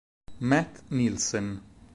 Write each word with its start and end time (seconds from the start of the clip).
Matt 0.39 0.89
Nielsen 0.89 1.61